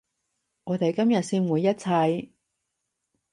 [0.63, 2.31] 我哋今日先會一齊